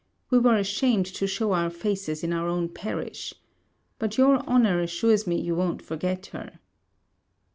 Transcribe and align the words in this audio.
We 0.31 0.39
were 0.39 0.55
ashamed 0.57 1.05
to 1.13 1.27
show 1.27 1.51
our 1.53 1.69
faces 1.69 2.23
in 2.23 2.33
our 2.33 2.47
own 2.47 2.69
parish. 2.69 3.35
But 3.99 4.17
your 4.17 4.39
honour 4.47 4.79
assures 4.81 5.27
me 5.27 5.39
you 5.39 5.53
won't 5.53 5.83
forget 5.83 6.25
her.' 6.33 6.57